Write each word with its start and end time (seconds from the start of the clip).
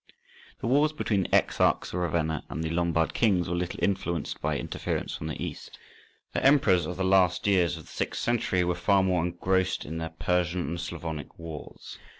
The 0.61 0.65
wars 0.65 0.93
between 0.93 1.25
the 1.25 1.29
Exarchs 1.35 1.89
of 1.93 1.99
Ravenna 1.99 2.43
and 2.49 2.63
the 2.63 2.71
Lombard 2.71 3.13
kings 3.13 3.47
were 3.47 3.53
little 3.55 3.77
influenced 3.83 4.41
by 4.41 4.57
interference 4.57 5.15
from 5.15 5.27
the 5.27 5.39
East. 5.39 5.77
The 6.33 6.43
emperors 6.43 6.85
during 6.85 6.97
the 6.97 7.03
last 7.03 7.43
thirty 7.43 7.51
years 7.51 7.77
of 7.77 7.85
the 7.85 7.91
sixth 7.91 8.19
century 8.19 8.63
were 8.63 8.73
far 8.73 9.03
more 9.03 9.23
engrossed 9.23 9.85
with 9.85 9.99
their 9.99 10.09
Persian 10.09 10.61
and 10.69 10.79
Slavonic 10.81 11.37
wars. 11.37 11.99